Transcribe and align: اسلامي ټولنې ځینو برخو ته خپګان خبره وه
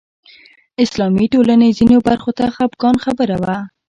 اسلامي 0.83 1.25
ټولنې 1.33 1.69
ځینو 1.77 1.97
برخو 2.07 2.31
ته 2.37 2.45
خپګان 2.55 2.95
خبره 3.05 3.35
وه 3.43 3.57